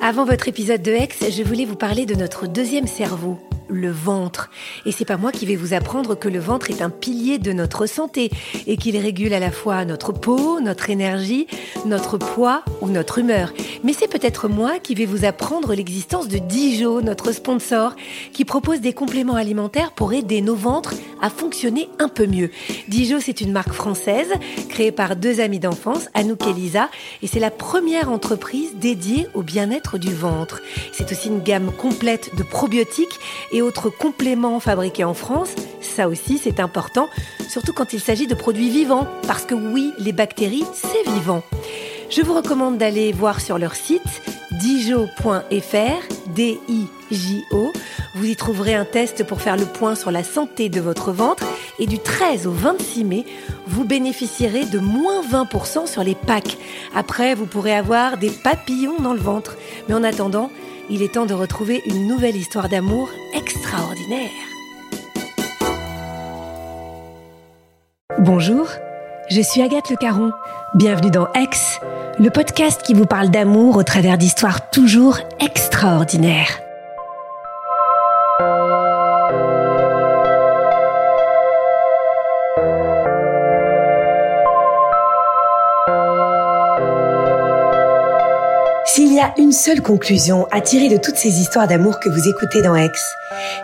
[0.00, 3.36] Avant votre épisode de Hex, je voulais vous parler de notre deuxième cerveau,
[3.68, 4.48] le ventre.
[4.86, 7.52] Et c'est pas moi qui vais vous apprendre que le ventre est un pilier de
[7.52, 8.30] notre santé
[8.68, 11.48] et qu'il régule à la fois notre peau, notre énergie,
[11.84, 13.52] notre poids ou notre humeur.
[13.82, 17.96] Mais c'est peut-être moi qui vais vous apprendre l'existence de Dijo, notre sponsor,
[18.32, 22.50] qui propose des compléments alimentaires pour aider nos ventres à fonctionner un peu mieux.
[22.88, 24.32] Dijo, c'est une marque française
[24.68, 26.88] créée par deux amis d'enfance, Anouk et Lisa,
[27.22, 30.60] et c'est la première entreprise dédiée au bien-être du ventre.
[30.92, 33.18] C'est aussi une gamme complète de probiotiques
[33.52, 37.08] et autres compléments fabriqués en France, ça aussi c'est important,
[37.48, 41.42] surtout quand il s'agit de produits vivants, parce que oui, les bactéries, c'est vivant.
[42.10, 44.02] Je vous recommande d'aller voir sur leur site
[44.52, 47.72] dijo.fr, D-I-J-O.
[48.14, 51.44] Vous y trouverez un test pour faire le point sur la santé de votre ventre
[51.78, 53.24] et du 13 au 26 mai,
[53.66, 56.58] vous bénéficierez de moins 20% sur les packs.
[56.94, 59.56] Après, vous pourrez avoir des papillons dans le ventre.
[59.88, 60.50] Mais en attendant,
[60.90, 64.30] il est temps de retrouver une nouvelle histoire d'amour extraordinaire.
[68.18, 68.66] Bonjour,
[69.30, 70.32] je suis Agathe Le Caron.
[70.74, 71.80] Bienvenue dans Ex,
[72.18, 76.67] le podcast qui vous parle d'amour au travers d'histoires toujours extraordinaires.
[89.18, 92.62] Y a une seule conclusion à tirer de toutes ces histoires d'amour que vous écoutez
[92.62, 92.92] dans Aix,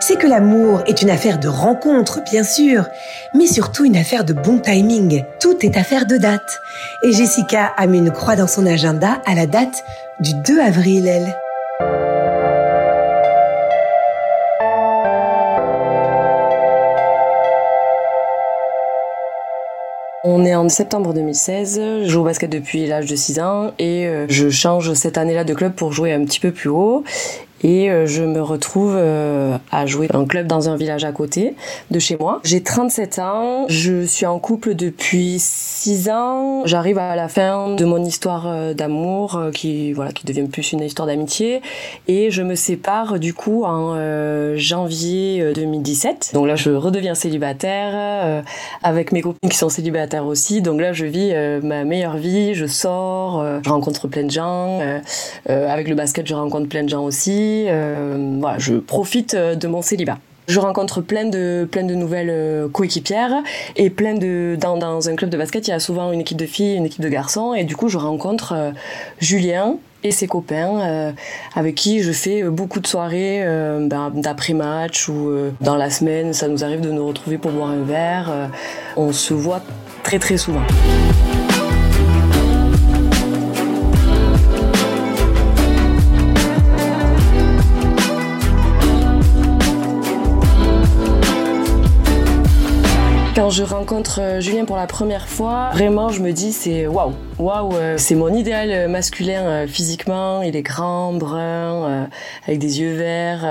[0.01, 2.89] c'est que l'amour est une affaire de rencontre, bien sûr,
[3.33, 5.23] mais surtout une affaire de bon timing.
[5.39, 6.59] Tout est affaire de date.
[7.03, 9.81] Et Jessica a mis une croix dans son agenda à la date
[10.19, 11.33] du 2 avril, elle.
[20.27, 24.07] On est en septembre 2016, je joue au basket depuis l'âge de 6 ans et
[24.07, 27.03] euh, je change cette année-là de club pour jouer un petit peu plus haut
[27.65, 31.55] et euh, je me retrouve euh, à jouer en club dans un village à côté
[31.89, 32.39] de chez moi.
[32.43, 36.61] J'ai 37 ans, je suis en couple depuis 6 ans.
[36.65, 40.81] J'arrive à la fin de mon histoire euh, d'amour qui voilà qui devient plus une
[40.81, 41.63] histoire d'amitié
[42.07, 43.95] et je me sépare du coup en
[44.57, 46.31] janvier 2017.
[46.35, 48.43] Donc là je redeviens célibataire
[48.83, 50.61] avec mes copines qui sont célibataires aussi.
[50.61, 51.33] Donc là je vis
[51.63, 54.79] ma meilleure vie, je sors, je rencontre plein de gens
[55.47, 59.67] avec le basket je rencontre plein de gens aussi euh, voilà, je profite euh, de
[59.67, 60.17] mon célibat.
[60.47, 63.33] Je rencontre plein de, plein de nouvelles euh, coéquipières
[63.75, 66.45] et plein de dans, un club de basket, il y a souvent une équipe de
[66.45, 68.53] filles, une équipe de garçons et du coup je rencontre
[69.19, 71.13] Julien et ses copains
[71.55, 73.43] avec qui je fais beaucoup de soirées
[73.81, 77.81] ben, d'après-match ou dans la semaine, ça nous arrive de nous retrouver pour boire un
[77.81, 78.31] verre.
[78.97, 79.63] on se voit
[80.03, 80.61] très très souvent.
[93.35, 97.11] Quand je rencontre euh, Julien pour la première fois, vraiment je me dis c'est waouh,
[97.37, 100.41] waouh, euh, c'est mon idéal euh, masculin physiquement.
[100.41, 102.07] Il est grand, brun,
[102.47, 103.43] avec des yeux verts,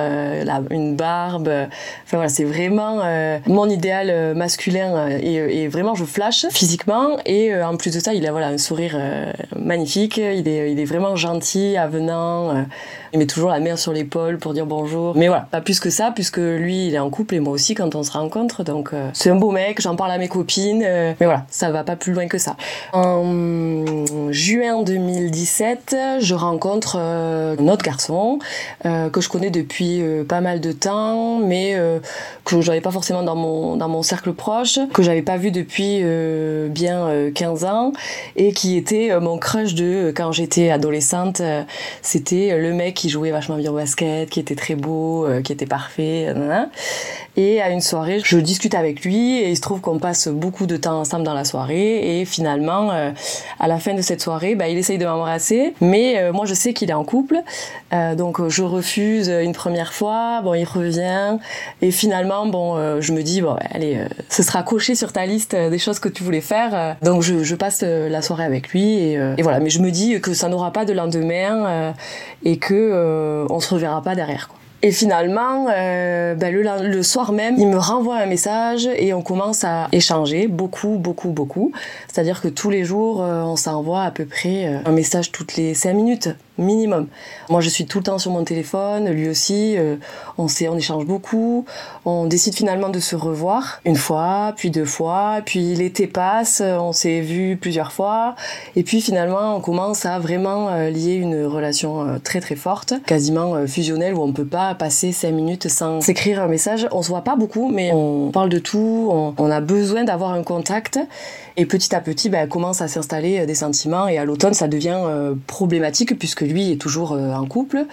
[0.70, 1.48] une barbe.
[1.48, 3.02] Enfin voilà, c'est vraiment
[3.46, 8.32] mon idéal masculin et, vraiment je flash physiquement et en plus de ça il a
[8.32, 8.98] voilà un sourire
[9.54, 10.16] magnifique.
[10.16, 12.64] Il est, il est vraiment gentil, avenant.
[13.14, 15.16] Il met toujours la main sur l'épaule pour dire bonjour.
[15.16, 17.74] Mais voilà, pas plus que ça puisque lui il est en couple et moi aussi
[17.74, 18.64] quand on se rencontre.
[18.64, 21.84] Donc c'est un beau mec j'en parle à mes copines, euh, mais voilà, ça va
[21.84, 22.56] pas plus loin que ça.
[22.92, 23.22] En
[24.30, 28.38] juin 2017, je rencontre euh, un autre garçon
[28.86, 31.76] euh, que je connais depuis pas mal de temps, mais
[32.44, 36.02] que j'avais pas forcément dans mon dans mon cercle proche, que j'avais pas vu depuis
[36.68, 37.92] bien 15 ans
[38.36, 41.42] et qui était mon crush de quand j'étais adolescente.
[42.02, 45.66] C'était le mec qui jouait vachement bien au basket, qui était très beau, qui était
[45.66, 46.32] parfait.
[47.36, 50.66] Et à une soirée, je discute avec lui et il se trouve qu'on passe beaucoup
[50.66, 52.20] de temps ensemble dans la soirée.
[52.20, 53.10] Et finalement, euh,
[53.58, 56.54] à la fin de cette soirée, bah, il essaye de m'embrasser, mais euh, moi je
[56.54, 57.42] sais qu'il est en couple,
[57.92, 61.38] euh, donc je refuse une première fois, bon il revient.
[61.82, 63.98] Et finalement, bon, je me dis, bon allez,
[64.28, 67.54] ce sera coché sur ta liste des choses que tu voulais faire, donc je, je
[67.54, 70.72] passe la soirée avec lui et, et, voilà, mais je me dis que ça n'aura
[70.72, 71.94] pas de lendemain
[72.44, 74.48] et que on se reverra pas derrière.
[74.48, 74.58] Quoi.
[74.84, 79.22] Et finalement, euh, ben le, le, soir même, il me renvoie un message et on
[79.22, 81.72] commence à échanger beaucoup, beaucoup, beaucoup.
[82.06, 85.56] C'est-à-dire que tous les jours, euh, on s'envoie à peu près euh, un message toutes
[85.56, 86.28] les cinq minutes
[86.58, 87.06] minimum.
[87.48, 89.76] Moi, je suis tout le temps sur mon téléphone, lui aussi.
[89.76, 89.96] Euh,
[90.38, 91.64] on sait, on échange beaucoup.
[92.04, 96.92] On décide finalement de se revoir une fois, puis deux fois, puis l'été passe, on
[96.92, 98.34] s'est vu plusieurs fois,
[98.76, 102.94] et puis finalement, on commence à vraiment euh, lier une relation euh, très très forte,
[103.06, 106.86] quasiment fusionnelle, où on peut pas passer cinq minutes sans s'écrire un message.
[106.92, 109.08] On se voit pas beaucoup, mais on parle de tout.
[109.10, 110.98] On, on a besoin d'avoir un contact.
[111.56, 114.08] Et petit à petit, bah, commence à s'installer euh, des sentiments.
[114.08, 117.86] Et à l'automne, ça devient euh, problématique puisque lui est toujours euh, en couple.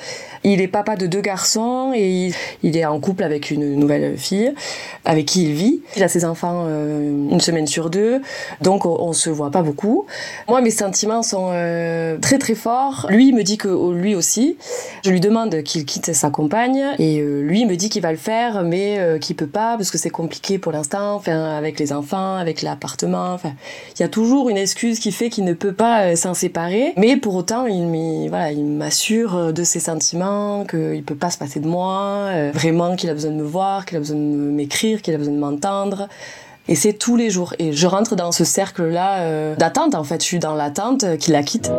[0.43, 2.31] Il est papa de deux garçons et
[2.63, 4.53] il, est en couple avec une nouvelle fille
[5.05, 5.81] avec qui il vit.
[5.95, 8.21] Il a ses enfants une semaine sur deux,
[8.61, 10.05] donc on, on, se voit pas beaucoup.
[10.47, 11.51] Moi, mes sentiments sont
[12.21, 13.07] très très forts.
[13.09, 14.57] Lui me dit que lui aussi.
[15.03, 18.63] Je lui demande qu'il quitte sa compagne et lui me dit qu'il va le faire,
[18.63, 23.37] mais qu'il peut pas parce que c'est compliqué pour l'instant, avec les enfants, avec l'appartement.
[23.95, 26.93] Il y a toujours une excuse qui fait qu'il ne peut pas euh, s'en séparer.
[26.97, 27.81] Mais pour autant, il
[28.29, 32.51] voilà, il m'assure euh, de ses sentiments, qu'il peut pas se passer de moi, euh,
[32.53, 35.33] vraiment qu'il a besoin de me voir, qu'il a besoin de m'écrire, qu'il a besoin
[35.33, 36.07] de m'entendre.
[36.67, 37.53] Et c'est tous les jours.
[37.59, 40.21] Et je rentre dans ce cercle-là d'attente, en fait.
[40.21, 41.71] Je suis dans l'attente qu'il la quitte.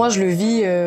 [0.00, 0.79] Moi, je le vis euh,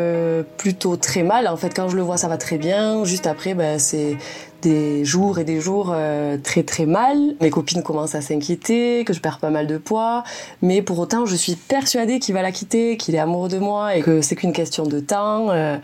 [0.64, 1.50] plutôt très mal.
[1.50, 3.04] En fait, quand je le vois, ça va très bien.
[3.04, 4.16] Juste après, ben, c'est
[4.62, 7.18] des jours et des jours euh, très très mal.
[7.42, 10.24] Mes copines commencent à s'inquiéter, que je perds pas mal de poids,
[10.62, 13.98] mais pour autant, je suis persuadée qu'il va la quitter, qu'il est amoureux de moi
[13.98, 15.50] et que c'est qu'une question de temps.
[15.50, 15.76] Euh,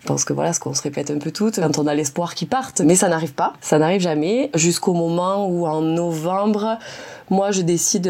[0.00, 2.34] je pense que voilà ce qu'on se répète un peu toutes quand on a l'espoir
[2.34, 6.78] qu'il parte, mais ça n'arrive pas, ça n'arrive jamais jusqu'au moment où en novembre,
[7.28, 8.08] moi je décide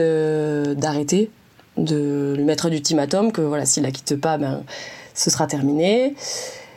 [0.76, 1.32] d'arrêter
[1.76, 4.62] de lui mettre un ultimatum que voilà, s'il la quitte pas, ben,
[5.14, 6.14] ce sera terminé.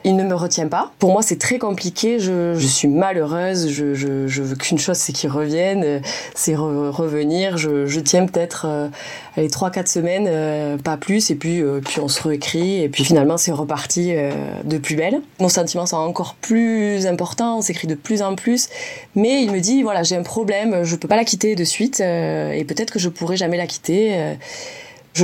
[0.04, 0.92] Il ne me retient pas.
[1.00, 2.20] Pour moi, c'est très compliqué.
[2.20, 3.68] Je, je, suis malheureuse.
[3.68, 6.00] Je, je, je veux qu'une chose, c'est qu'il revienne,
[6.34, 7.58] c'est revenir.
[7.58, 8.88] Je, tiens peut-être euh,
[9.36, 11.30] les trois, quatre semaines, euh, pas plus.
[11.30, 12.80] Et puis, euh, puis on se réécrit.
[12.80, 14.30] Et puis finalement, c'est reparti euh,
[14.64, 15.20] de plus belle.
[15.40, 17.58] Nos sentiments sont encore plus importants.
[17.58, 18.68] On s'écrit de plus en plus.
[19.16, 20.84] Mais il me dit, voilà, j'ai un problème.
[20.84, 22.00] Je peux pas la quitter de suite.
[22.00, 24.36] et peut-être que je pourrai jamais la quitter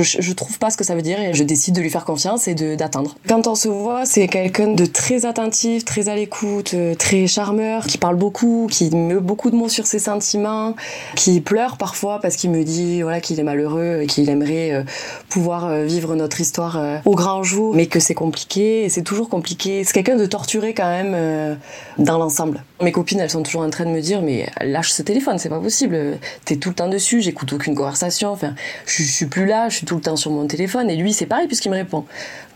[0.03, 2.05] je, je trouve pas ce que ça veut dire et je décide de lui faire
[2.05, 3.15] confiance et d'attendre.
[3.27, 7.85] Quand on se voit, c'est quelqu'un de très attentif, très à l'écoute, euh, très charmeur,
[7.87, 10.75] qui parle beaucoup, qui met beaucoup de mots sur ses sentiments,
[11.15, 14.83] qui pleure parfois parce qu'il me dit voilà qu'il est malheureux et qu'il aimerait euh,
[15.29, 19.29] pouvoir euh, vivre notre histoire au grand jour, mais que c'est compliqué et c'est toujours
[19.29, 19.83] compliqué.
[19.83, 21.57] C'est quelqu'un de torturé quand même
[21.97, 22.63] dans l'ensemble.
[22.81, 25.47] Mes copines, elles sont toujours en train de me dire mais lâche ce téléphone, c'est
[25.47, 26.17] pas possible.
[26.43, 28.31] T'es tout le temps dessus, j'écoute aucune conversation.
[28.31, 28.53] Enfin,
[28.85, 31.25] je, suis plus là, je suis tout le temps sur mon téléphone et lui c'est
[31.25, 32.03] pareil puisqu'il me répond.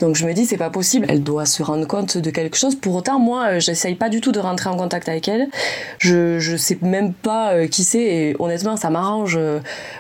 [0.02, 2.76] Donc je me dis c'est pas possible, elle doit se rendre compte de quelque chose.
[2.76, 5.48] Pour autant moi euh, j'essaye pas du tout de rentrer en contact avec elle.
[6.00, 9.60] Je je sais même pas euh, qui c'est et honnêtement ça m'arrange euh,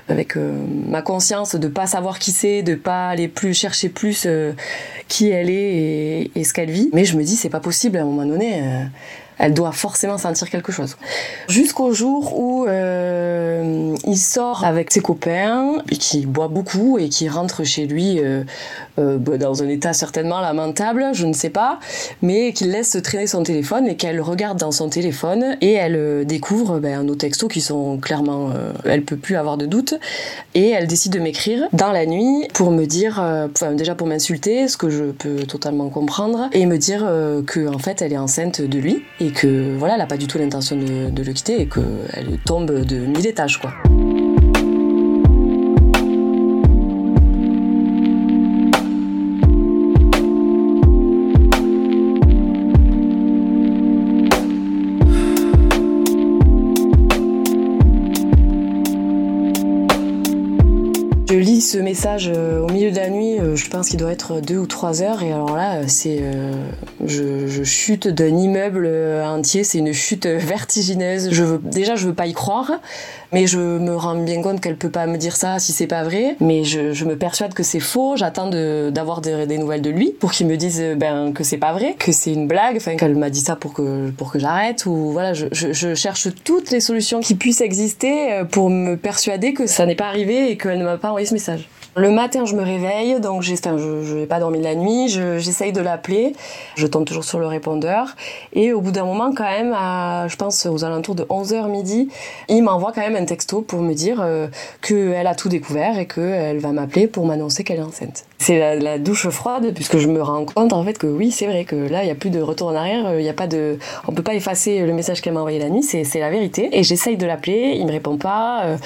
[0.09, 4.27] avec ma conscience de pas savoir qui c'est, de pas aller plus chercher plus
[5.07, 6.89] qui elle est et, et ce qu'elle vit.
[6.91, 8.61] Mais je me dis c'est pas possible à un moment donné
[9.39, 10.97] elle doit forcément sentir quelque chose.
[11.47, 17.63] Jusqu'au jour où euh, il sort avec ses copains, qui boit beaucoup et qui rentre
[17.63, 18.43] chez lui euh,
[18.99, 21.79] euh, bah, dans un état certainement lamentable, je ne sais pas,
[22.21, 26.79] mais qu'il laisse traîner son téléphone et qu'elle regarde dans son téléphone et elle découvre
[26.79, 28.51] ben, nos textos qui sont clairement,
[28.83, 29.93] elle peut plus avoir de doute
[30.53, 34.67] et elle décide de m'écrire dans la nuit pour me dire, enfin, déjà pour m'insulter,
[34.67, 37.09] ce que je peux totalement comprendre, et me dire
[37.47, 40.37] que en fait elle est enceinte de lui que voilà, elle a pas du tout
[40.37, 43.73] l'intention de, de, le quitter et qu'elle tombe de mille étages quoi.
[61.69, 65.03] ce message au milieu de la nuit, je pense qu'il doit être deux ou trois
[65.03, 65.21] heures.
[65.21, 66.23] Et alors là, c'est,
[67.09, 68.87] je, chute d'un immeuble
[69.23, 69.63] entier.
[69.63, 71.29] C'est une chute vertigineuse.
[71.31, 72.71] Je veux, déjà, je veux pas y croire,
[73.31, 76.03] mais je me rends bien compte qu'elle peut pas me dire ça si c'est pas
[76.03, 76.35] vrai.
[76.39, 78.15] Mais je, me persuade que c'est faux.
[78.15, 78.49] J'attends
[78.91, 82.11] d'avoir des, nouvelles de lui pour qu'il me dise ben que c'est pas vrai, que
[82.11, 85.33] c'est une blague, qu'elle m'a dit ça pour que j'arrête ou voilà.
[85.33, 89.85] Je, je, je cherche toutes les solutions qui puissent exister pour me persuader que ça
[89.85, 91.67] n'est pas arrivé et qu'elle ne m'a pas envoyé ce message.
[91.95, 95.81] Le matin, je me réveille, donc j'ai, je n'ai pas dormi la nuit, j'essaye de
[95.81, 96.33] l'appeler,
[96.75, 98.15] je tombe toujours sur le répondeur,
[98.53, 102.09] et au bout d'un moment, quand même, à, je pense aux alentours de 11h midi,
[102.47, 104.47] il m'envoie quand même un texto pour me dire euh,
[104.81, 108.28] qu'elle a tout découvert et qu'elle va m'appeler pour m'annoncer qu'elle est enceinte.
[108.39, 111.65] C'est la, douche froide, puisque je me rends compte en fait que oui, c'est vrai
[111.65, 113.77] que là, il n'y a plus de retour en arrière, il y a pas de,
[114.07, 116.69] on peut pas effacer le message qu'elle m'a envoyé la nuit, c'est, la vérité.
[116.71, 118.77] Et j'essaye de l'appeler, il me répond pas, euh,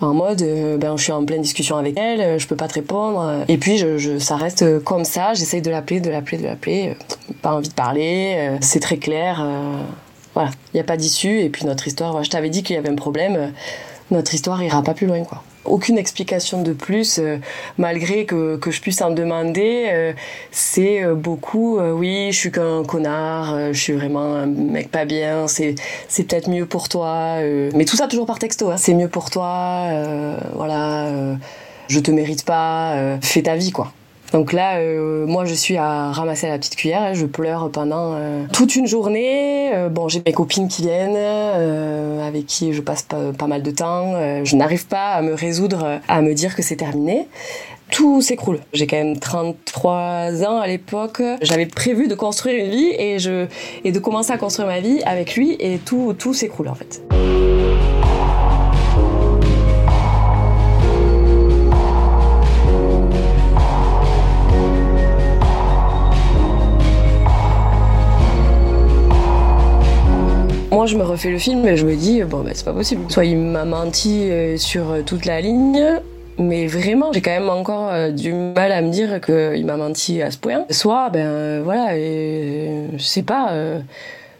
[0.00, 2.74] en mode, euh, ben, je suis en pleine discussion avec elle, je peux pas te
[2.74, 3.44] répondre.
[3.48, 5.34] Et puis, je, ça reste comme ça.
[5.34, 6.96] J'essaye de l'appeler, de l'appeler, de l'appeler.
[7.42, 8.34] Pas envie de parler.
[8.36, 9.40] Euh, c'est très clair.
[9.42, 9.82] Euh,
[10.34, 11.40] voilà, il n'y a pas d'issue.
[11.40, 13.52] Et puis, notre histoire, je t'avais dit qu'il y avait un problème.
[14.10, 17.38] Notre histoire ira pas plus loin, quoi aucune explication de plus, euh,
[17.76, 20.14] malgré que, je puisse en demander.
[20.50, 25.74] c'est beaucoup, oui, je suis qu'un connard, je suis vraiment un mec pas bien, c'est,
[26.08, 27.38] c'est peut-être mieux pour toi.
[27.74, 28.76] mais tout ça toujours par texto, hein.
[28.76, 29.86] c'est mieux pour toi,
[30.54, 31.38] voilà
[31.88, 33.92] je te mérite pas, euh, fais ta vie quoi.
[34.32, 37.14] Donc là, euh, moi, je suis à ramasser la petite cuillère.
[37.14, 39.70] Je pleure pendant euh, toute une journée.
[39.90, 41.16] bon, j'ai mes copines qui viennent,
[42.20, 44.14] avec qui je passe pas, mal de temps.
[44.44, 47.26] je n'arrive pas à me résoudre à me dire que c'est terminé.
[47.90, 48.60] Tout s'écroule.
[48.72, 51.22] J'ai quand même 33 ans à l'époque.
[51.40, 53.46] J'avais prévu de construire une vie et, je,
[53.84, 57.02] et de commencer à construire ma vie avec lui et tout, tout s'écroule en fait.
[70.88, 73.02] Je me refais le film et je me dis, bon, bah, c'est pas possible.
[73.10, 75.84] Soit il m'a menti euh, sur euh, toute la ligne,
[76.38, 80.22] mais vraiment, j'ai quand même encore euh, du mal à me dire qu'il m'a menti
[80.22, 80.64] à ce point.
[80.70, 83.52] Soit, ben voilà, et, je sais pas.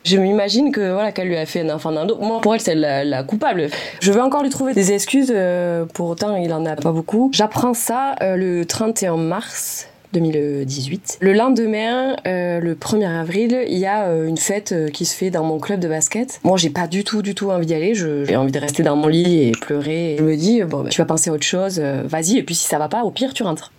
[0.04, 2.20] je m'imagine que voilà qu'elle lui a fait un enfant d'un autre.
[2.20, 3.68] Moi, pour elle, c'est la, coupable.
[4.00, 5.34] Je veux encore lui trouver des excuses.
[5.92, 7.30] pour autant, il en a pas beaucoup.
[7.32, 11.18] J'apprends ça le 31 mars 2018.
[11.20, 15.14] Le lendemain, euh, le 1er avril, il y a euh, une fête euh, qui se
[15.14, 16.40] fait dans mon club de basket.
[16.44, 17.94] Moi, j'ai pas du tout, du tout envie d'y aller.
[17.94, 20.16] J'ai envie de rester dans mon lit et pleurer.
[20.18, 22.38] je me dis, bon, bah, tu vas penser à autre chose, vas-y.
[22.38, 23.72] Et puis si ça va pas, au pire, tu rentres.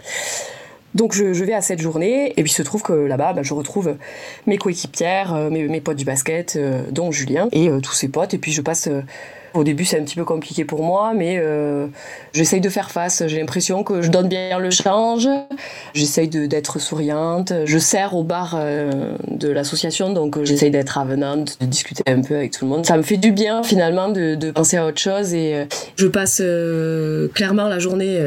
[0.96, 3.54] Donc je, vais à cette journée et puis il se trouve que là-bas bah, je
[3.54, 3.96] retrouve
[4.48, 6.58] mes coéquipières, mes, mes, potes du basket,
[6.90, 8.90] dont Julien et tous ses potes et puis je passe
[9.54, 11.88] au début, c'est un petit peu compliqué pour moi, mais euh,
[12.34, 13.24] j'essaye de faire face.
[13.28, 15.28] J'ai l'impression que je donne bien le change.
[15.94, 17.54] J'essaye d'être souriante.
[17.66, 22.22] Je sers au bar euh, de l'association, donc euh, j'essaye d'être avenante, de discuter un
[22.22, 22.86] peu avec tout le monde.
[22.86, 26.42] Ça me fait du bien finalement de, de penser à autre chose et je passe
[27.34, 28.20] clairement la journée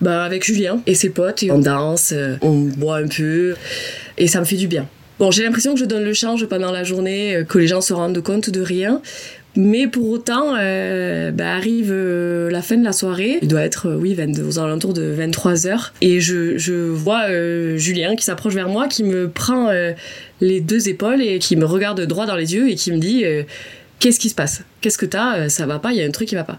[0.00, 3.54] bah, avec Julien et ses potes et on danse, on boit un peu
[4.18, 4.86] et ça me fait du bien.
[5.18, 7.92] Bon, j'ai l'impression que je donne le change pendant la journée, que les gens se
[7.92, 9.00] rendent compte de rien.
[9.54, 13.38] Mais pour autant, euh, bah, arrive euh, la fin de la soirée.
[13.42, 15.92] Il doit être, euh, oui, 22, aux alentours de 23 heures.
[16.00, 19.70] Et je, je vois euh, Julien qui s'approche vers moi, qui me prend
[20.40, 23.24] les deux épaules et qui me regarde droit dans les yeux et qui me dit
[23.98, 24.62] Qu'est-ce qui se passe?
[24.80, 25.48] Qu'est-ce que t'as?
[25.48, 25.92] Ça va pas?
[25.92, 26.58] Il y a un truc qui va pas.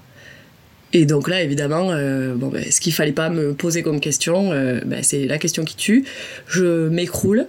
[0.93, 1.87] Et donc là, évidemment,
[2.35, 5.75] bon, ben, ce qu'il fallait pas me poser comme question, ben, c'est la question qui
[5.75, 6.05] tue.
[6.47, 7.47] Je m'écroule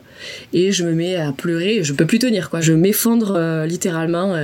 [0.55, 1.85] et je me mets à pleurer.
[1.85, 2.63] Je peux plus tenir, quoi.
[2.63, 4.35] Je m'effondre littéralement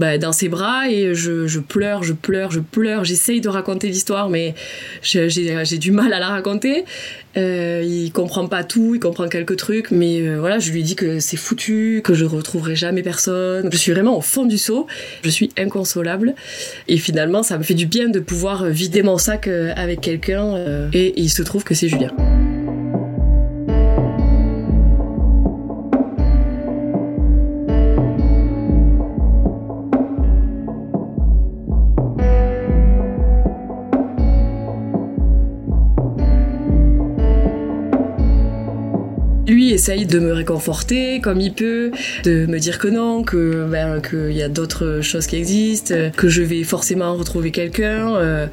[0.00, 3.04] bah, dans ses bras et je, je, pleure, je pleure, je pleure.
[3.04, 4.54] J'essaye de raconter l'histoire, mais
[5.02, 6.84] j'ai du mal à la raconter.
[7.36, 10.96] Euh, il comprend pas tout, il comprend quelques trucs, mais euh, voilà, je lui dis
[10.96, 13.68] que c'est foutu, que je retrouverai jamais personne.
[13.70, 14.86] Je suis vraiment au fond du seau,
[15.22, 16.34] je suis inconsolable.
[16.88, 20.56] Et finalement, ça me fait du bien de pouvoir vider mon sac euh, avec quelqu'un.
[20.56, 22.10] Euh, et il se trouve que c'est Julien.
[39.80, 41.90] Essaye de me réconforter comme il peut,
[42.24, 46.28] de me dire que non, que ben qu'il y a d'autres choses qui existent, que
[46.28, 48.14] je vais forcément retrouver quelqu'un.
[48.16, 48.46] Euh,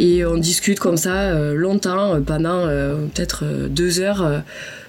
[0.00, 4.42] et on discute comme ça euh, longtemps, pendant euh, peut-être deux heures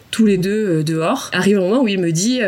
[0.10, 1.30] tous les deux dehors.
[1.34, 2.40] Arrive un moment où il me dit,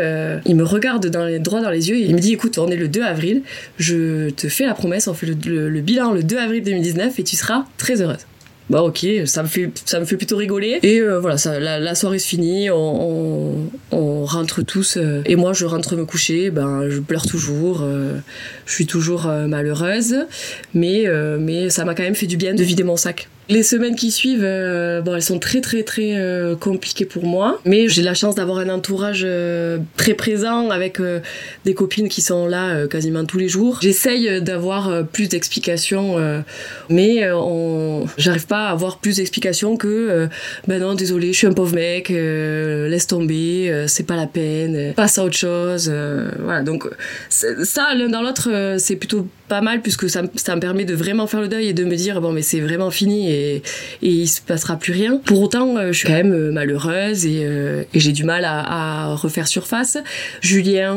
[0.46, 2.68] il me regarde dans les, droit dans les yeux et il me dit écoute, on
[2.68, 3.42] est le 2 avril,
[3.78, 7.36] je te fais la promesse, on fait le bilan le 2 avril 2019 et tu
[7.36, 8.24] seras très heureuse.
[8.70, 10.78] Bah ok, ça me fait, ça me fait plutôt rigoler.
[10.82, 14.98] Et euh, voilà, ça, la, soirée se finit, on, on, rentre tous.
[14.98, 18.18] Euh, et moi, je rentre me coucher, ben, je pleure toujours, euh,
[18.66, 20.16] je suis toujours malheureuse.
[20.74, 21.06] Mais,
[21.38, 23.28] mais ça m'a quand même fait du bien de vider mon sac.
[23.50, 27.58] Les semaines qui suivent, euh, bon, elles sont très très très euh, compliquées pour moi,
[27.64, 31.00] mais j'ai la chance d'avoir un entourage euh, très présent avec
[31.64, 33.78] des copines qui sont là quasiment tous les jours.
[33.80, 36.16] J'essaye d'avoir plus d'explications,
[36.90, 38.06] mais on...
[38.18, 40.28] j'arrive pas à avoir plus d'explications que
[40.66, 45.18] ben non désolé, je suis un pauvre mec, laisse tomber, c'est pas la peine, passe
[45.18, 45.90] à autre chose.
[46.40, 46.88] voilà, donc
[47.28, 51.26] ça l'un dans l'autre, c'est plutôt pas mal puisque ça, ça me permet de vraiment
[51.26, 53.62] faire le deuil et de me dire bon mais c'est vraiment fini et,
[54.02, 55.20] et il se passera plus rien.
[55.24, 58.44] Pour autant, euh, je suis quand même euh, malheureuse et, euh, et j'ai du mal
[58.44, 59.98] à, refaire surface.
[60.40, 60.96] Julien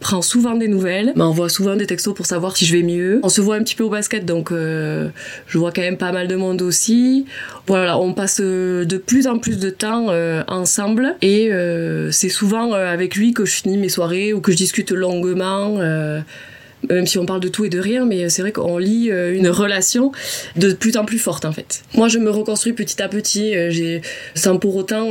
[0.00, 3.20] prend souvent des nouvelles, m'envoie souvent des textos pour savoir si je vais mieux.
[3.22, 6.28] On se voit un petit peu au basket donc je vois quand même pas mal
[6.28, 7.26] de monde aussi.
[7.66, 10.08] Voilà, on passe de plus en plus de temps
[10.48, 11.50] ensemble et
[12.10, 15.78] c'est souvent avec lui que je finis mes soirées ou que je discute longuement
[16.88, 19.34] même si on parle de tout et de rien, mais c'est vrai qu'on lit euh,
[19.34, 20.12] une relation
[20.56, 21.82] de plus en plus forte en fait.
[21.94, 24.02] Moi, je me reconstruis petit à petit, euh, j'ai
[24.34, 25.10] sans pour autant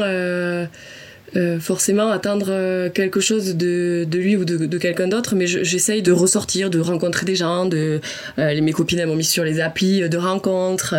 [1.35, 5.47] euh, forcément attendre euh, quelque chose de, de lui ou de, de quelqu'un d'autre, mais
[5.47, 7.99] j'essaye de ressortir, de rencontrer des gens, de
[8.37, 10.95] euh, mes copines m'ont mis sur les applis de rencontres,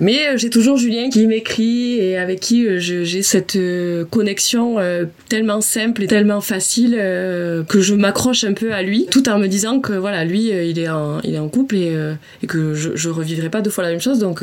[0.00, 3.58] mais j'ai toujours Julien qui m'écrit et avec qui j'ai cette
[4.10, 4.76] connexion
[5.28, 9.46] tellement simple et tellement facile que je m'accroche un peu à lui, tout en me
[9.46, 11.96] disant que voilà lui il est en, il est en couple et,
[12.42, 14.42] et que je, je revivrai pas deux fois la même chose, donc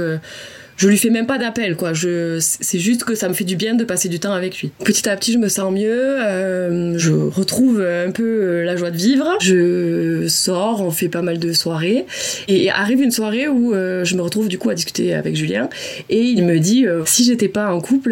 [0.77, 1.93] je lui fais même pas d'appel quoi.
[1.93, 4.71] Je c'est juste que ça me fait du bien de passer du temps avec lui.
[4.83, 8.91] Petit à petit je me sens mieux euh, je retrouve un peu euh, la joie
[8.91, 9.37] de vivre.
[9.41, 12.05] Je sors on fait pas mal de soirées.
[12.47, 15.69] Et arrive une soirée où euh, je me retrouve du coup à discuter avec Julien.
[16.09, 18.09] Et il me dit si j'étais pas en couple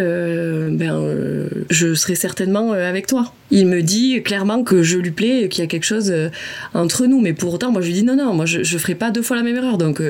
[0.71, 3.33] ben je serais certainement avec toi.
[3.51, 6.13] Il me dit clairement que je lui plais qu'il y a quelque chose
[6.73, 7.19] entre nous.
[7.19, 9.21] Mais pour autant moi je lui dis non non moi je, je ferai pas deux
[9.21, 9.77] fois la même erreur.
[9.77, 10.01] Donc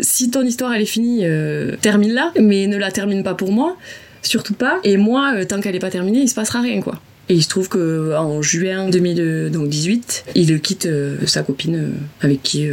[0.00, 3.52] si ton histoire elle est finie, euh, termine là, mais ne la termine pas pour
[3.52, 3.76] moi,
[4.22, 4.80] surtout pas.
[4.84, 7.00] Et moi, euh, tant qu'elle est pas terminée, il se passera rien quoi.
[7.28, 12.68] Et il se trouve que en juin 2018, il quitte euh, sa copine avec qui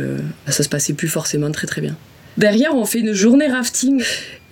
[0.47, 1.95] ça se passait plus forcément très très bien.
[2.37, 4.03] Derrière, on fait une journée rafting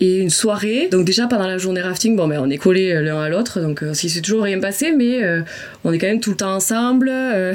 [0.01, 0.87] et une soirée.
[0.91, 3.59] Donc déjà pendant la journée rafting, bon ben on est collés euh, l'un à l'autre,
[3.59, 5.41] donc euh, si c'est toujours rien passé, mais euh,
[5.83, 7.11] on est quand même tout le temps ensemble.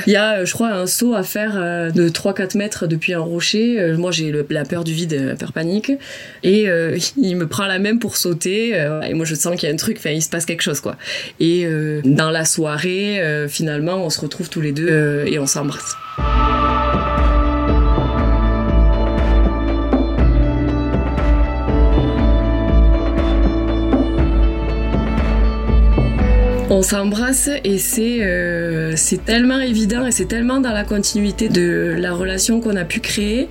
[0.06, 1.54] Il y a, je crois, un saut à faire
[1.92, 3.94] de 3-4 mètres depuis un rocher.
[3.96, 5.92] moi j'ai la peur du vide, peur panique,
[6.42, 6.66] et
[7.16, 8.70] il me prend la même pour sauter.
[8.70, 10.80] et moi je sens qu'il y a un truc, enfin il se passe quelque chose
[10.80, 10.96] quoi.
[11.40, 11.66] Et
[12.04, 15.94] dans la soirée, finalement, on se retrouve tous les deux et on s'embrasse.
[26.74, 31.94] On s'embrasse et c'est euh, c'est tellement évident et c'est tellement dans la continuité de
[31.96, 33.48] la relation qu'on a pu créer.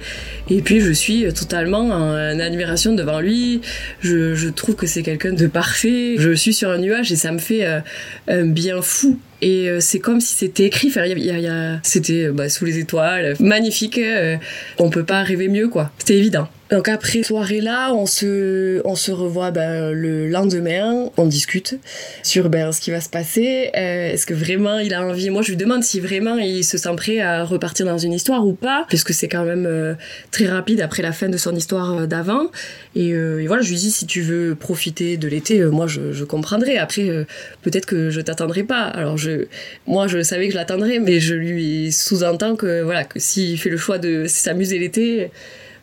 [0.49, 3.61] Et puis je suis totalement en, admiration devant lui.
[4.01, 6.15] Je, je trouve que c'est quelqu'un de parfait.
[6.17, 7.79] Je suis sur un nuage et ça me fait euh,
[8.27, 9.17] un bien fou.
[9.41, 10.91] Et euh, c'est comme si c'était écrit.
[11.81, 13.35] C'était bah, sous les étoiles.
[13.39, 14.01] Magnifique
[14.79, 15.91] on peut pas rêver mieux quoi.
[15.97, 21.27] C'était évident donc après soirée là, on se, on se revoit ben, le lendemain, on
[21.27, 21.75] discute
[22.23, 23.69] sur ben, ce qui va se passer.
[23.77, 25.29] Euh, est-ce que vraiment il a envie?
[25.29, 28.43] Moi, je lui demande si vraiment il se sent prêt à repartir dans une histoire
[28.47, 29.93] ou pas, parce que c'est quand même euh,
[30.31, 32.49] très rapide après la fin de son histoire euh, d'avant.
[32.95, 33.13] Et,
[33.45, 36.77] voilà, je lui dis si tu veux profiter de l'été, moi je, comprendrai.
[36.77, 37.25] Après,
[37.61, 38.81] peut-être que je t'attendrai pas.
[38.81, 39.45] Alors je,
[39.85, 43.69] moi je savais que je l'attendrai, mais je lui sous-entends que voilà que s'il fait
[43.69, 45.29] le choix de s'amuser l'été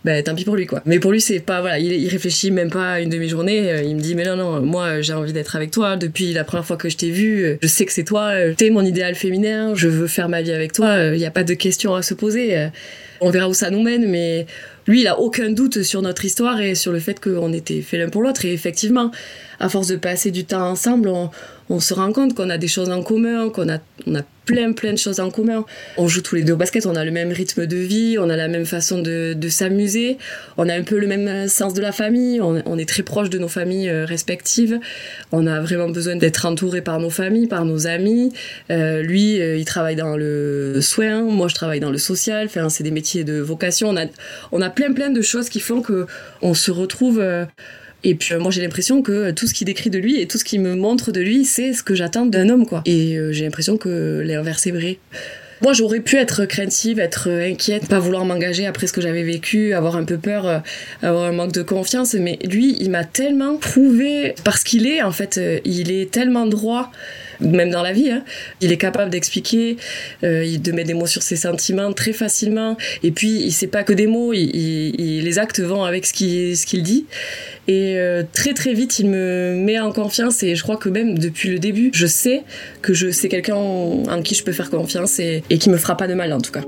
[0.05, 0.83] ben tant pis pour lui quoi.
[0.87, 4.01] Mais pour lui c'est pas voilà, il, réfléchit même pas une demi-journée, euh, il me
[4.01, 6.89] dit mais non non, moi j'ai envie d'être avec toi depuis la première fois que
[6.89, 9.89] je t'ai vu, euh, je sais que c'est toi, euh, t'es mon idéal féminin, je
[9.89, 12.69] veux faire ma vie avec toi, il n'y a pas de questions à se poser.
[13.23, 14.47] On verra où ça nous mène mais
[14.87, 17.99] lui il a aucun doute sur notre histoire et sur le fait qu'on était fait
[17.99, 19.11] l'un pour l'autre et effectivement
[19.61, 21.31] à force de passer du temps ensemble, on,
[21.69, 24.73] on se rend compte qu'on a des choses en commun, qu'on a, on a plein
[24.73, 25.65] plein de choses en commun.
[25.97, 28.29] On joue tous les deux au basket, on a le même rythme de vie, on
[28.29, 30.19] a la même façon de, de s'amuser,
[30.57, 33.39] on a un peu le même sens de la famille, on, est très proche de
[33.39, 34.81] nos familles euh, respectives,
[35.31, 38.33] on a vraiment besoin d'être entouré par nos familles, par nos amis.
[38.71, 42.69] Euh, lui, euh, il travaille dans le soin, moi je travaille dans le social, enfin,
[42.69, 43.91] c'est des métiers de vocation.
[43.91, 44.07] On a,
[44.51, 46.07] on a plein plein de choses qui font que
[46.43, 47.45] on se retrouve euh,
[48.05, 50.39] et puis euh, moi j'ai l'impression que tout ce qu'il décrit de lui et tout
[50.39, 52.83] ce qu'il me montre de lui, c'est ce que j'attends d'un homme quoi.
[52.87, 54.99] Et euh, j'ai l'impression que l'inverse est vrai.
[55.63, 59.75] Moi, j'aurais pu être craintive, être inquiète, pas vouloir m'engager après ce que j'avais vécu,
[59.75, 60.63] avoir un peu peur,
[61.03, 62.15] avoir un manque de confiance.
[62.15, 66.91] Mais lui, il m'a tellement prouvé parce qu'il est, en fait, il est tellement droit
[67.41, 68.11] même dans la vie.
[68.11, 68.25] Hein.
[68.61, 69.77] Il est capable d'expliquer,
[70.25, 72.77] euh, de mettre des mots sur ses sentiments très facilement.
[73.03, 76.57] Et puis, il sait pas que des mots, il, les actes vont avec ce qu'il
[76.57, 77.07] ce dit.
[77.69, 80.43] Et euh, très très vite, il me met en confiance.
[80.43, 82.43] Et je crois que même depuis le début, je sais
[82.83, 85.97] que je c'est quelqu'un en, qui je peux faire confiance et, et qui me fera
[85.97, 86.63] pas de mal en tout cas.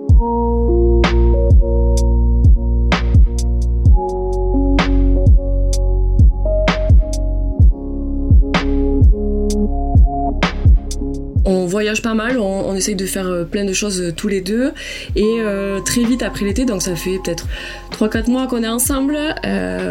[11.44, 14.40] On voyage pas mal, on, essaye de faire euh, plein de choses euh, tous les
[14.40, 14.70] deux.
[15.16, 17.46] Et euh, très vite après l'été, donc ça fait peut-être
[17.90, 19.18] 3-4 mois qu'on est ensemble,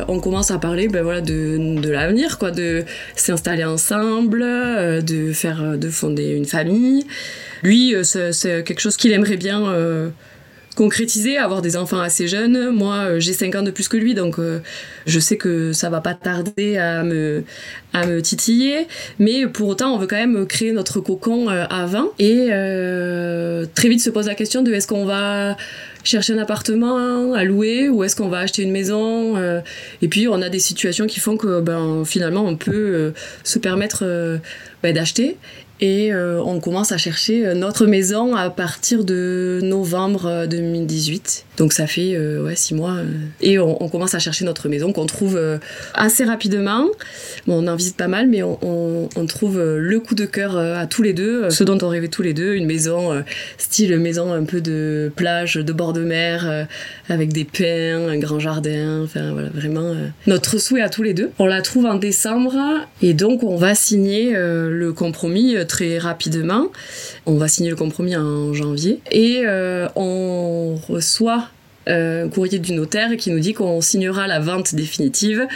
[0.07, 2.83] on commence à parler ben voilà, de, de l'avenir, quoi, de
[3.15, 7.05] s'installer ensemble, de, faire, de fonder une famille.
[7.63, 10.11] Lui, c'est quelque chose qu'il aimerait bien
[10.75, 12.69] concrétiser, avoir des enfants assez jeunes.
[12.71, 14.59] Moi, euh, j'ai 5 ans de plus que lui, donc euh,
[15.05, 17.43] je sais que ça va pas tarder à me,
[17.93, 18.87] à me titiller.
[19.19, 22.09] Mais pour autant, on veut quand même créer notre cocon euh, avant.
[22.19, 22.47] Et
[23.75, 25.57] très vite se pose la question de est-ce qu'on va
[26.03, 29.37] chercher un appartement à louer ou est-ce qu'on va acheter une maison
[30.01, 34.03] et puis on a des situations qui font que ben finalement on peut se permettre
[34.81, 35.37] ben, d'acheter
[35.81, 41.43] et euh, on commence à chercher euh, notre maison à partir de novembre 2018.
[41.43, 42.97] Euh, Donc ça fait ouais, six mois.
[43.41, 45.39] Et on, commence à chercher notre maison qu'on trouve
[45.93, 46.85] assez rapidement.
[47.47, 50.87] Bon, on en visite pas mal, mais on, on, trouve le coup de cœur à
[50.87, 52.53] tous les deux, ce dont on rêvait tous les deux.
[52.53, 53.23] Une maison
[53.57, 56.67] style maison un peu de plage, de bord de mer,
[57.09, 59.03] avec des pins, un grand jardin.
[59.03, 59.93] Enfin voilà, vraiment
[60.27, 61.31] notre souhait à tous les deux.
[61.37, 62.53] On la trouve en décembre
[63.01, 66.67] et donc on va signer le compromis très rapidement.
[67.25, 71.47] On va signer le compromis en janvier et euh, on reçoit
[71.87, 75.47] euh, un courrier du notaire qui nous dit qu'on signera la vente définitive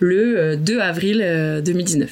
[0.00, 2.10] le 2 euh, avril 2019.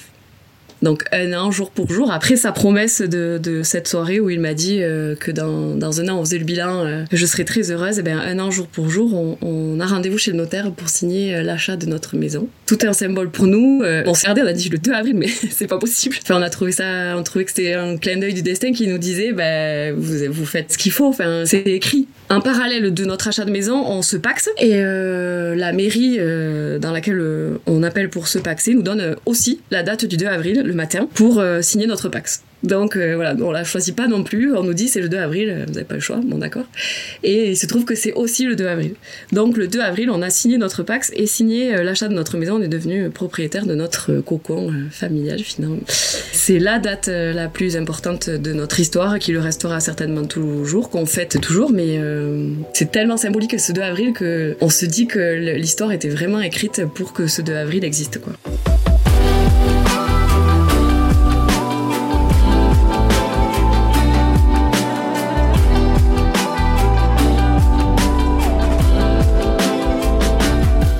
[0.82, 4.54] Donc un an, jour pour jour, après sa promesse de, cette soirée où il m'a
[4.54, 7.98] dit euh, que dans, un an on faisait le bilan, euh, je serais très heureuse,
[7.98, 10.88] et eh bien un an, jour pour jour, on, a rendez-vous chez le notaire pour
[10.88, 12.48] signer euh, l'achat de notre maison.
[12.66, 13.82] Tout est un symbole pour nous.
[13.82, 16.16] on s'est regardé, on a dit le 2 avril, mais c'est pas possible.
[16.22, 18.86] Enfin, on a trouvé ça, on trouvait que c'était un clin d'œil du destin qui
[18.86, 22.06] nous disait, ben, vous, vous faites ce qu'il faut, enfin, c'est écrit.
[22.30, 26.18] En parallèle de notre achat de maison, on se paxe et la mairie
[26.80, 27.22] dans laquelle
[27.66, 31.08] on appelle pour se paxer nous donne aussi la date du 2 avril le matin
[31.14, 32.42] pour euh, signer notre Pax.
[32.64, 34.54] Donc euh, voilà, on la choisit pas non plus.
[34.54, 36.64] On nous dit c'est le 2 avril, vous n'avez pas le choix, bon d'accord.
[37.22, 38.94] Et il se trouve que c'est aussi le 2 avril.
[39.32, 42.36] Donc le 2 avril, on a signé notre Pax et signé euh, l'achat de notre
[42.36, 42.56] maison.
[42.56, 45.78] On est devenu propriétaire de notre cocon familial finalement.
[45.88, 51.06] C'est la date la plus importante de notre histoire qui le restera certainement toujours, qu'on
[51.06, 52.00] fête toujours, mais
[52.72, 56.82] c'est tellement symbolique ce 2 avril que on se dit que l'histoire était vraiment écrite
[56.94, 58.32] pour que ce 2 avril existe quoi.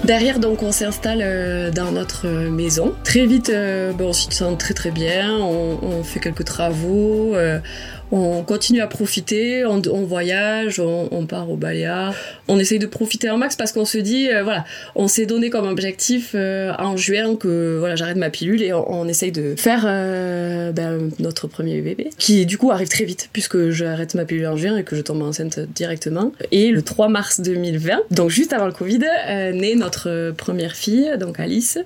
[0.08, 2.94] Derrière, donc, on s'installe euh, dans notre euh, maison.
[3.04, 5.36] Très vite, euh, on s'y sent très très bien.
[5.36, 7.36] On, on fait quelques travaux
[8.10, 12.14] on continue à profiter, on, voyage, on, part au Baléares,
[12.48, 15.50] on essaye de profiter un max parce qu'on se dit, euh, voilà, on s'est donné
[15.50, 19.84] comme objectif euh, en juin que voilà, j'arrête ma pilule et on, essaye de faire
[19.86, 24.46] euh, ben, notre premier bébé, qui du coup arrive très vite puisque j'arrête ma pilule
[24.46, 26.32] en juin et que je tombe enceinte directement.
[26.50, 31.40] Et le 3 mars 2020, donc juste avant le Covid, naît notre première fille, donc
[31.40, 31.78] Alice,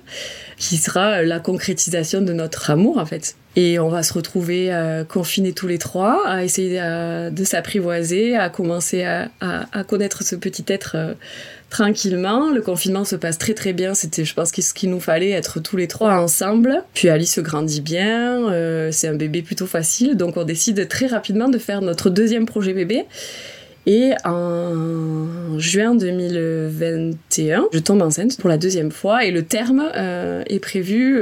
[0.57, 3.35] qui sera la concrétisation de notre amour en fait.
[3.55, 8.35] Et on va se retrouver euh, confinés tous les trois, à essayer euh, de s'apprivoiser,
[8.35, 11.13] à commencer à, à, connaître ce petit être euh,
[11.69, 12.49] tranquillement.
[12.49, 13.93] Le confinement se passe très très bien.
[13.93, 16.83] C'était, je pense, ce qu'il nous fallait être tous les trois ensemble.
[16.95, 18.51] Puis Alice grandit bien.
[18.91, 22.73] c'est un bébé plutôt facile, donc on décide très rapidement de faire notre deuxième projet
[22.73, 23.05] bébé.
[23.85, 29.83] Et en juin 2021, je tombe enceinte pour la deuxième fois et le terme
[30.47, 31.19] est prévu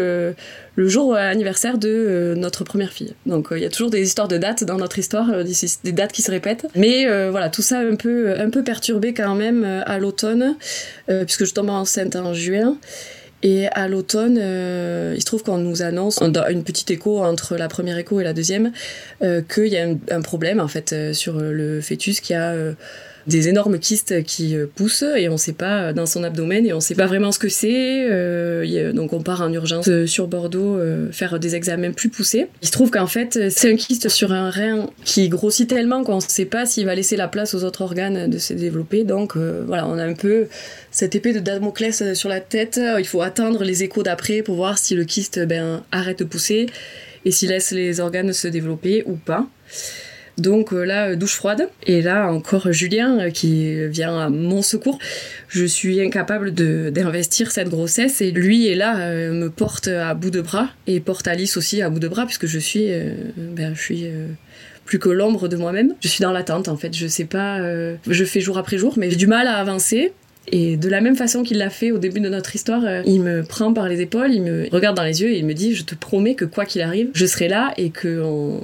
[0.76, 3.13] le jour anniversaire de euh, notre première fille.
[3.26, 5.91] Donc euh, il y a toujours des histoires de dates dans notre histoire, euh, des,
[5.91, 6.65] dates qui se répètent.
[6.76, 10.56] Mais voilà, tout ça un peu, un peu perturbé quand même à l'automne,
[11.08, 12.78] puisque je tombe enceinte en juin.
[13.44, 17.98] Et à l'automne, il se trouve qu'on nous annonce, une petite écho entre la première
[17.98, 18.72] écho et la deuxième,
[19.20, 22.54] qu'il y a un, problème en fait sur le fœtus qui a
[23.28, 26.96] des énormes kystes qui poussent et on sait pas dans son abdomen et on sait
[26.96, 28.92] pas vraiment ce que c'est.
[28.94, 30.80] donc on part en urgence sur Bordeaux
[31.12, 32.48] faire des examens plus poussés.
[32.62, 36.18] Il se trouve qu'en fait c'est un kyste sur un rein qui grossit tellement qu'on
[36.18, 39.04] ne sait pas s'il va laisser la place aux autres organes de se développer.
[39.04, 40.48] Donc voilà, on a un peu
[40.92, 42.80] cette épée de Damoclès sur la tête.
[43.00, 46.68] Il faut attendre les échos d'après pour voir si le kyste ben, arrête de pousser
[47.26, 49.48] et s'il laisse les organes se développer ou pas.
[50.42, 51.70] Donc euh, là, douche froide.
[51.86, 54.98] Et là, encore Julien euh, qui vient à mon secours.
[55.48, 60.32] Je suis incapable d'investir cette grossesse et lui est là, euh, me porte à bout
[60.32, 62.90] de bras et porte Alice aussi à bout de bras puisque je suis,
[63.38, 64.08] ben, je suis
[64.86, 65.94] plus que l'ombre de moi-même.
[66.02, 66.96] Je suis dans l'attente en fait.
[66.96, 67.60] Je sais pas,
[68.08, 70.14] je fais jour après jour, mais j'ai du mal à avancer.
[70.48, 73.22] Et de la même façon qu'il l'a fait au début de notre histoire, euh, il
[73.22, 75.76] me prend par les épaules, il me regarde dans les yeux et il me dit
[75.76, 78.60] Je te promets que quoi qu'il arrive, je serai là et que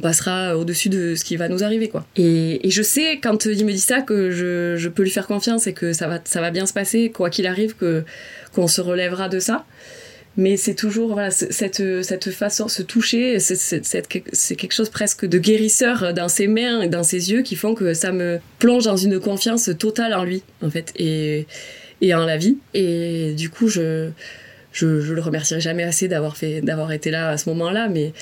[0.00, 2.06] passera au-dessus de ce qui va nous arriver quoi.
[2.16, 5.72] Et, je sais quand il me dit ça que je, peux lui faire confiance et
[5.72, 8.04] que ça va, ça va bien se passer quoi qu'il arrive, que
[8.54, 9.64] qu'on se relèvera de ça
[10.36, 16.12] mais c'est toujours voilà cette cette façon se toucher c'est quelque chose presque de guérisseur
[16.12, 19.20] dans ses mains et dans ses yeux qui font que ça me plonge dans une
[19.20, 21.46] confiance totale en lui en fait et
[22.00, 24.10] et en la vie et du coup je
[24.72, 28.12] je, je le remercierai jamais assez d'avoir fait d'avoir été là à ce moment-là mais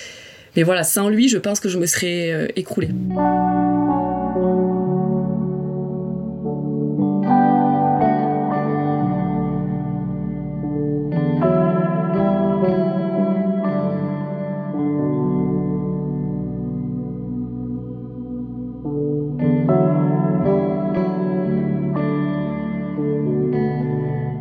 [0.57, 2.91] mais voilà sans lui je pense que je me serais euh, écroulée.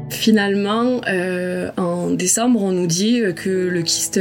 [0.10, 4.20] Finalement, euh, en décembre, on nous dit que le kyste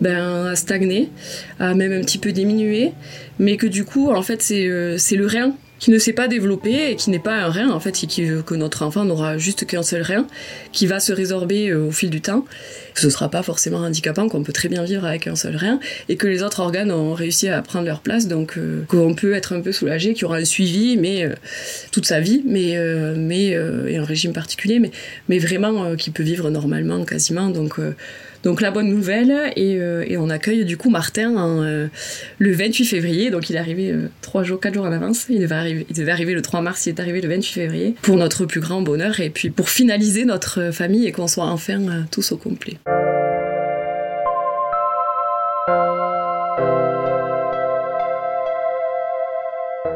[0.00, 1.10] ben, a stagné,
[1.58, 2.92] a même un petit peu diminué,
[3.38, 6.90] mais que du coup, en fait, c'est euh, le rein qui ne s'est pas développé
[6.90, 9.82] et qui n'est pas un rein en fait, qui, que notre enfant n'aura juste qu'un
[9.82, 10.26] seul rein,
[10.72, 12.44] qui va se résorber euh, au fil du temps.
[12.94, 15.80] Ce ne sera pas forcément handicapant, qu'on peut très bien vivre avec un seul rein,
[16.08, 19.32] et que les autres organes ont réussi à prendre leur place, donc euh, qu'on peut
[19.32, 21.34] être un peu soulagé, qu'il y aura un suivi, mais euh,
[21.92, 22.76] toute sa vie, mais
[23.16, 23.48] mais
[23.88, 24.90] et un régime particulier, mais
[25.28, 27.78] mais vraiment qui peut vivre normalement quasiment, donc
[28.42, 31.88] donc la bonne nouvelle, et, euh, et on accueille du coup Martin euh,
[32.38, 35.40] le 28 février, donc il est arrivé euh, trois jours, quatre jours en avance, il
[35.40, 38.16] devait, arriver, il devait arriver le 3 mars, il est arrivé le 28 février, pour
[38.16, 42.32] notre plus grand bonheur, et puis pour finaliser notre famille et qu'on soit enfin tous
[42.32, 42.78] au complet.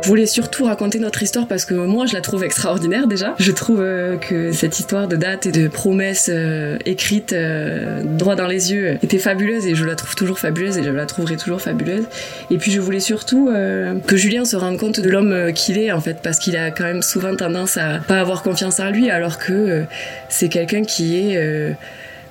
[0.05, 3.35] Je voulais surtout raconter notre histoire parce que moi je la trouve extraordinaire déjà.
[3.39, 8.35] Je trouve euh, que cette histoire de date et de promesses euh, écrites euh, droit
[8.35, 11.39] dans les yeux était fabuleuse et je la trouve toujours fabuleuse et je la trouverai
[11.39, 12.05] toujours fabuleuse.
[12.51, 13.51] Et puis je voulais surtout
[14.07, 16.85] que Julien se rende compte de l'homme qu'il est en fait parce qu'il a quand
[16.85, 19.85] même souvent tendance à pas avoir confiance en lui alors que
[20.29, 21.75] c'est quelqu'un qui est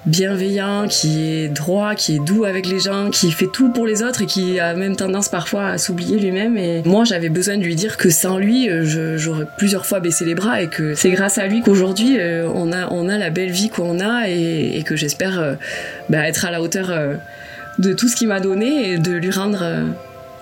[0.05, 4.03] bienveillant, qui est droit, qui est doux avec les gens, qui fait tout pour les
[4.03, 6.57] autres et qui a même tendance parfois à s'oublier lui-même.
[6.57, 10.25] Et moi, j'avais besoin de lui dire que sans lui, euh, j'aurais plusieurs fois baissé
[10.25, 13.29] les bras et que c'est grâce à lui qu'aujourd'hui, euh, on a, on a la
[13.29, 15.53] belle vie qu'on a et, que j'espère euh,
[16.09, 16.91] bah, être à la hauteur
[17.79, 19.63] de tout ce qu'il m'a donné et de lui rendre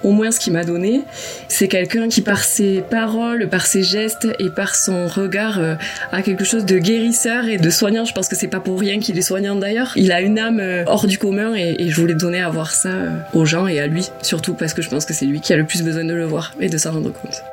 [0.03, 1.01] au moins ce qu'il m'a donné.
[1.47, 5.75] C'est quelqu'un qui par ses paroles, par ses gestes et par son regard euh,
[6.11, 8.05] a quelque chose de guérisseur et de soignant.
[8.05, 9.93] Je pense que c'est pas pour rien qu'il est soignant d'ailleurs.
[9.95, 12.89] Il a une âme euh, hors du commun et, je voulais donner à voir ça
[12.89, 15.53] euh, aux gens et à lui surtout parce que je pense que c'est lui qui
[15.53, 17.43] a le plus besoin de le voir et de s'en rendre compte.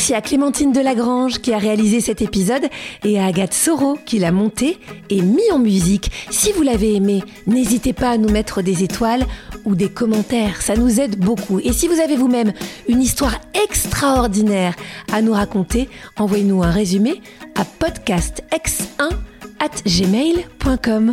[0.00, 2.62] Merci à Clémentine Delagrange qui a réalisé cet épisode
[3.04, 4.78] et à Agathe Soro qui l'a monté
[5.10, 6.10] et mis en musique.
[6.30, 9.26] Si vous l'avez aimé, n'hésitez pas à nous mettre des étoiles
[9.66, 11.60] ou des commentaires, ça nous aide beaucoup.
[11.60, 12.54] Et si vous avez vous-même
[12.88, 14.74] une histoire extraordinaire
[15.12, 17.20] à nous raconter, envoyez-nous un résumé
[17.54, 19.10] à podcastx1
[19.58, 21.12] at gmail.com.